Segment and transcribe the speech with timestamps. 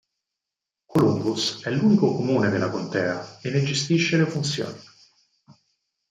[0.87, 4.79] Columbus è l’unico comune della contea, e ne gestisce le funzioni.